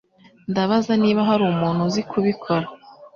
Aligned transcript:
Ndabaza 0.51 0.93
niba 1.01 1.21
hari 1.29 1.43
umuntu 1.45 1.79
uzi 1.87 2.01
kubikora. 2.11 2.67